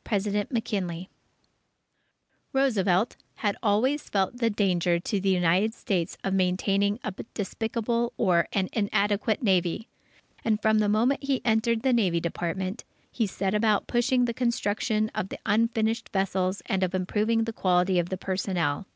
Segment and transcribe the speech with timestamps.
[0.04, 1.08] _President MCKINLEY
[2.52, 8.46] Roosevelt had always felt the danger to the United States of maintaining a despicable or
[8.52, 9.88] an inadequate Navy,
[10.44, 15.10] and from the moment he entered the Navy Department, he set about pushing the construction
[15.12, 18.86] of the unfinished vessels and of improving the quality of the personnel.